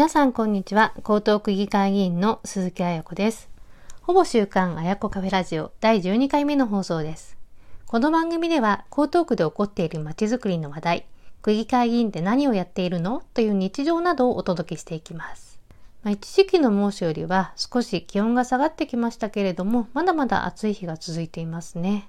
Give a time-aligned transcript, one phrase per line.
[0.00, 0.94] 皆さんこんにちは。
[1.00, 3.50] 江東区議会議員の鈴木彩子です。
[4.00, 7.36] ほぼ週刊彩子カフェラジオ第12回目の放送です。
[7.86, 11.06] この番組では江東区で起こっているまちづくりの話題、
[11.42, 13.22] 区議会議員って何をやっているの？
[13.34, 15.60] という日常などをお届けしていきます。
[16.02, 22.08] まあ、一時期の猛暑よりは少し気温が下がってきましたけれども、まだまだ暑い日が続いていますね。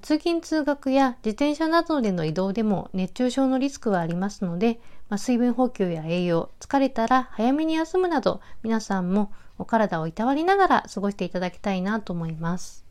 [0.00, 12.84] 通勤通学や自転車などでの移動でも熱中症のリスクはありますので、まあ、水分補給や栄養、疲れたら早めに休むなど、皆さんもお体をいたわりながら過ごしていただきたいなと思います。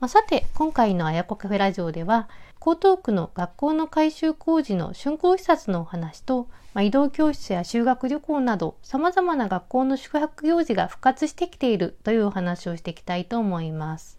[0.00, 2.28] まあ、さて、今回のあやこカフェラジオでは、
[2.60, 14.17] 江東区の学校の改修工事の竣工視察のお話と、まあ、移動教室や修学旅行など、様々な学校の宿泊行事が復活してきているというお話をしていきたいと思います。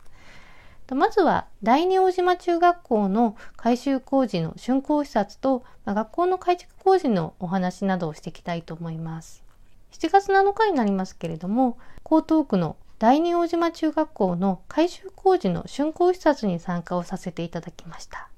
[0.96, 9.44] まずは第二大島中学校の改修工事の竣工視察と、まあ、学校の改築工事のお話などをしていきたいと思います。
[9.92, 18.30] 7月7日になりますけれども、江東区の第二大島中学校の改修工事の竣工視察に参加をさせていただきました。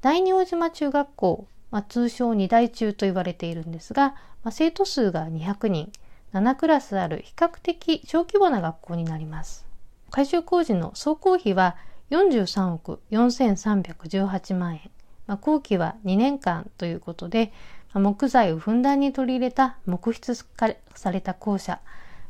[0.00, 5.92] 第二大島中学校、まあ、通称二大中と言われているんですが、まあ、生徒数が200人、
[6.32, 9.67] 7クラスある比較的小規模な学校になります。
[10.10, 11.76] 改修工事の総工費は
[12.10, 14.90] 43億4318万円。
[15.26, 17.52] まあ、工期は2年間ということで、
[17.92, 21.80] まあ、木材をふんだんに取り入れた木質化された校舎、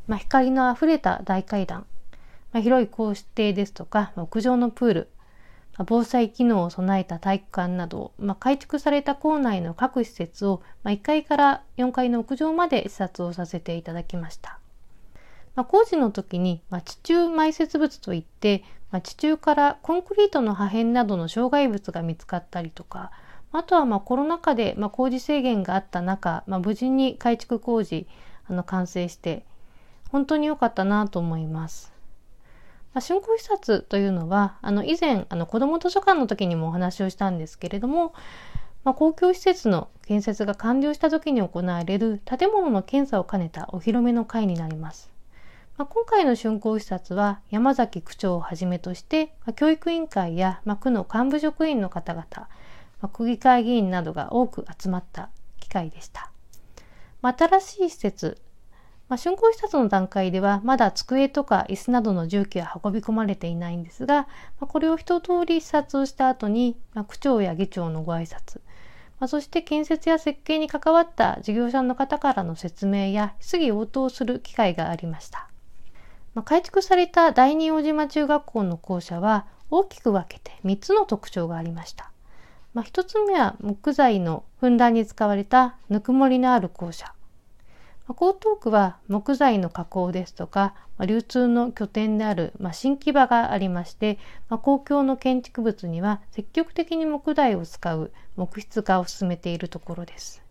[0.07, 1.85] まあ、光のあふれた大階段、
[2.51, 5.09] まあ、広い校庭ですとか、屋上のプール、
[5.77, 14.59] まあ、防災機能を備えた体育館など、まあ、改築された校内の各施設を、まあ、1階から4階の屋上まで視察をさせていただきました。
[15.55, 23.11] まあ、工事の時に、まあ、地中埋設物といって、まあ、地中からコンクリートの破片などの障害物が見つかったりとか、
[23.51, 28.07] あとはまあコロナ禍でまあ工事制限があった中、まあ、無事に改築工事
[28.47, 29.43] あの完成して
[30.11, 31.91] 本当に良かったなと思います。
[32.93, 38.13] まあ、竣工視察というのはあの以前あの子ども図書館の時にもお話をしたんですけれども、
[38.83, 45.09] まあ、公共施設の建設が完了した時に行われる建物の検査を兼ねたお披露目の会になります。
[45.79, 52.47] まあ、今回の竣工視察は山崎区長をはじめとして、まあ、教育委員会や、まあ、区の幹部職員の方々、ま
[53.03, 55.29] あ、区議会議員などが多く集まった
[55.61, 56.33] 機会でした。
[57.21, 58.41] まあ、新しい施設、
[59.07, 64.27] まあ、竣工視察の段階ではまだ机とか椅子などの重機は運び込まれていないんですが、ま
[64.63, 68.59] あ、これを一通り視察をした後に、まあ、区長や議長のご挨拶、
[69.21, 75.48] まあ、そして建設や設計に関わった事業者の方からの説明や質疑応答する機会がありました。
[76.39, 82.13] まあ、改築された第二大島中学校の校舎は大きく分けて3つの特徴がありました。
[82.73, 87.13] まあ、1つ目は木材のふんだんに使われたぬくもりのある校舎。
[88.07, 94.17] まあ、江東区は木材の加工ですとか、まあ、流通の拠点である、まあ、新木場がありまして、
[94.47, 100.41] まあ、公共の建築物には積極的に木材を使う木質化を進めているところです。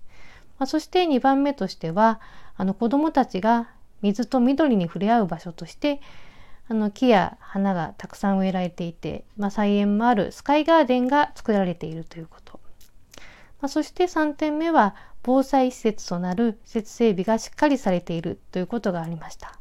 [0.58, 2.20] まあ、そして2番目としては、
[2.58, 3.70] あの子どもたちが
[4.02, 6.00] 水と緑に触れ合う場所として
[6.68, 12.60] あの木や花がたくさん植えられていて、まあ、菜園もあるスカイガーデンが作られているということ、
[13.60, 19.58] まあ、そして3点目は防災施設となる施設整備がしっかりされているということがありました、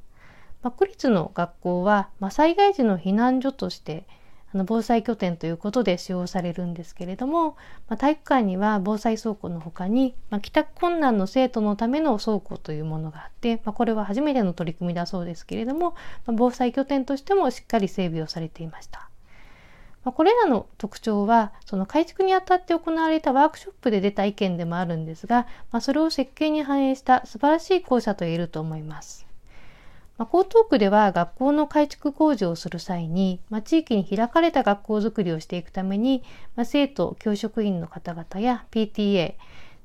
[0.62, 4.06] まあ、区立の学校は、まあ、災害時の避難所として
[4.54, 7.58] あの防災拠点ということで使用されるんですけれども、
[7.90, 15.92] まあ、体育館には防災倉庫の他に、まあ、帰宅困難の生徒のための倉庫というものがあって、まあ、これは初めての取り組みだそうですけれども、
[16.26, 19.10] まあ、防災拠点としてもしっかり整備をされていました。
[20.08, 29.27] ま、これらの特徴はその改築にあたって行われたワークショップで出た意見でもあるんですが、まあ、それを設計に反映した素晴らしい校舎と言えると思います。
[30.18, 36.24] まあ、江東区では学校の改築工事をする際に、まあ、地域に開かれた学校づくりをしていくために、
[36.56, 39.36] まあ、生徒、教職員の方々や PTA、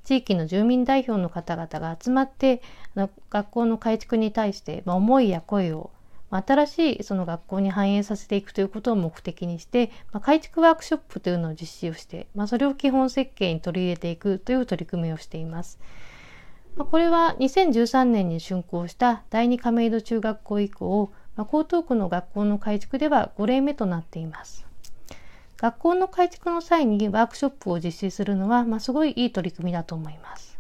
[0.05, 2.61] 地域の住民代表の方々が集まって
[2.97, 5.91] あの学校の改築に対して、まあ、思いや声を、
[6.31, 15.79] ま、新しいその学校に反映させていくということを目的にして、まあ、改築ワークショップというのを実施をして、まあ、それを基本設計に取り入れていくという取り組みをしています。
[16.77, 24.67] まあ、これは2013年に竣工した第二亀戸中学校以降、まあ、江東区の学校の改築では5例目となっています。
[25.59, 30.59] 学校の改築の際にワークショップを実施するのは、まあ、すごいいい取り組みだと思います。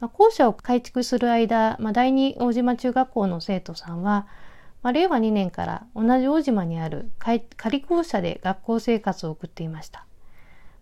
[0.00, 4.26] まあ、校舎を改築する間、まあ、第二大島中学校の生徒さんは、
[4.82, 10.06] まあ、令和2年から同じ大島にある仮校舎で学校生活を送っていました。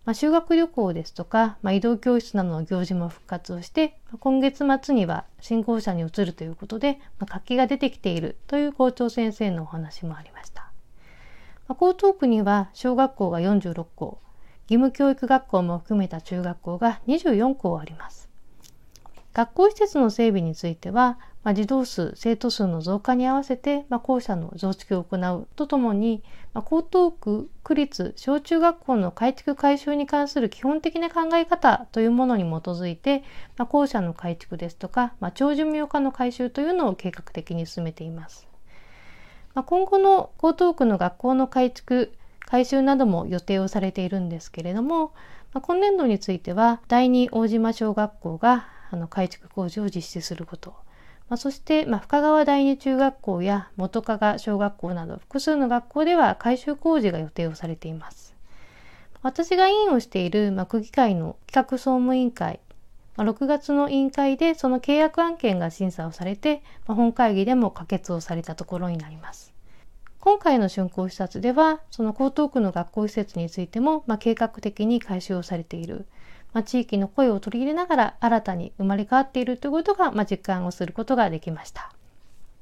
[0.03, 10.71] まあ、修学旅行ですとか、まあ、移動教室などの行事も復活をして、今月末には新校舎に移るということで、まあ、活気が出てきているという校長先生のお話もありました。
[11.67, 14.19] まあ、江東区には小学校が46校、
[14.69, 18.30] 義務教育学校も含めた中学校が24校あります。
[19.33, 26.21] 学校施設の整備については、まあ、児童数、生徒数の増加に合わせて、まあ、校舎の増築を行うとともに、
[26.53, 33.23] まあ、江東区区立小中学校の改築改修に関する基本的な考え方というものに基づいて、
[33.57, 38.47] まあ、校舎の改築ですとか、まあ、長寿命化の改修というのを計画的に進めています。
[39.53, 42.13] まあ、今後の江東区の学校の改築
[42.45, 45.13] 改修なども予定をされているんですけれども、
[45.53, 50.75] まあ、今年度については第二大島小学校があの改築工事を実施すること、
[51.29, 58.35] まあ、そして、まあ、深川第二中学校や元加賀小学校など複数の学校では改修工事が予定をされています。
[59.23, 62.59] 私が委員をしている、まあ、区議会の企画総務委員会、
[63.15, 69.53] まあ、6月の委員会でその契約案件が審査をされて、まあ、本会議でも可決をされたところになります。
[70.19, 76.05] 今回の竣工視察では、その江東区の学校施設についても、まあ、計画的に改修をされている。
[76.53, 81.93] まあ、地域の声を取り入れながら新たに生まれ変わっているということが、まあ、実感をすることができました。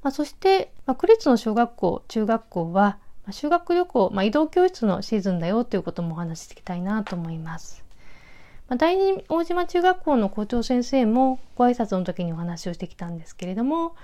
[0.01, 7.83] まあ、そして、まあ、区立の小学校、中学校は、まあ、修学旅行、まあ、移動教室のシーズンだよということもお話ししていきたいなと思います。
[8.69, 13.95] まあ、第二大島中学校の校長先生もご挨拶の時にお話をしてきたんですけれども、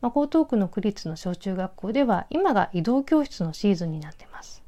[0.00, 4.63] まあ、江東区の区立の小中学校では今が移動教室のシーズンになっています。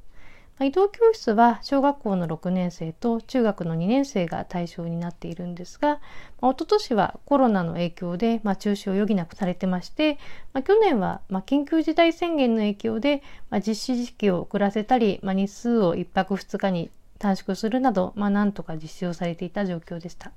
[0.59, 6.01] 移動教室は小学校の6年生と中学の2年生が対象になっているんですが、
[6.41, 10.15] まあ、一昨年はコロナの影響で、まあ、中止を余儀なくされてまして、
[10.55, 20.33] まあ、去年は、まあ、緊急事態宣言の影響で、まあ、実施時期を遅らせたり、まあ、日数を1泊2日に短縮するなど、まあ、なんとか実施をされていた状況でした。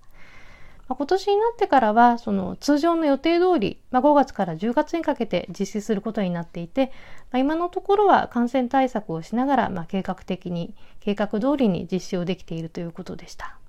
[0.89, 6.87] まあ、今年になってからは、その通常の予定通り、まあ、5月から10月にかけて実施することになっていて、
[7.31, 13.59] まあ、今のところは感染対策をしながら、まあ、計画的に、計画通りに実施をできているということでした。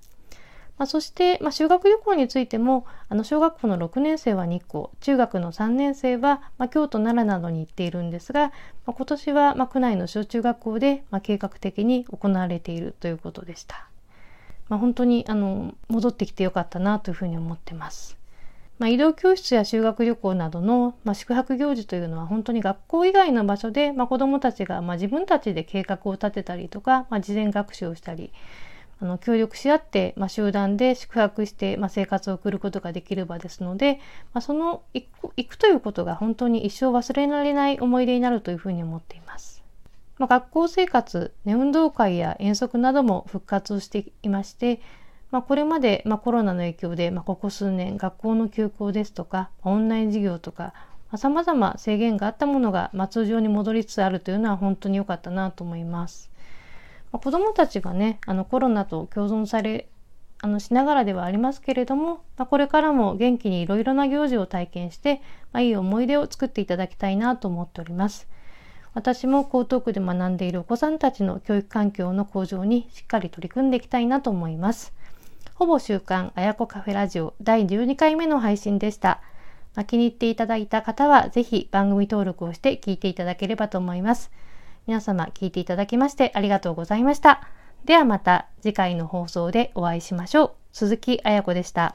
[0.78, 8.52] まあ、そして、まあ、修学旅行についても、あの小学校の6年生は日光、中学の3年生は、まあ、京都、奈良などに行っているんですが、ま
[8.86, 13.89] あ、今年は、まあ、区内の小中学校で、まあ、計画的に行われているということでした。
[14.70, 18.16] まあ、本当にあの戻ってきてよかったなというふうに思ってます。
[18.78, 28.32] まあ、移動教室や修学旅行などの、まあ、宿泊行事というのは本当に学校以外の場所で、まあ、子どもたちが、まあ、自分たちで計画を立てたりとか、まあ、事前学習をしたり
[29.02, 34.00] あの協力し合って、まあ、集団で宿泊して、まあ、生活を送ることができる場ですので、
[34.32, 39.49] まあ、その行く行くということが本当に一生忘れられない思い出になるというふうに思っています。
[40.20, 44.82] まあ、学校生活、ね、運動会や遠足なども復活をしていまして、
[45.30, 50.74] まあ、これまで、まあ、コロナの影響で、まあ、ここ数年学校の休校ですとかオンライン授業とか
[51.16, 56.30] さまざ、ま制限があったものが、まあ、通常に戻りつつあるというのは本当に良かったなと思います。
[57.12, 59.88] ま、子どもたちがねあのコロナと共存され
[60.42, 68.28] あのしながらではありますけれども、ま、これからも元気にいろいろな行事を体験して、ま、いい思い出を作っていただきたいなと思っております。
[68.92, 74.92] 私も江東区で学んでいるお子さんたちの教育環境の向上にしっかり取り組んでいきたいなと思います。
[75.54, 79.20] ほぼ週刊あやこカフェラジオ第12回目の配信でした。
[79.74, 84.30] まあ、気に入っていただいた方はぜひ番組登録をして聞いていただければと思います。
[84.86, 87.46] 皆様聞いていただきましてありがとうございました。
[87.84, 90.52] ではまた次回の放送でお会いしましょう。
[90.72, 91.94] 鈴木あやこでした。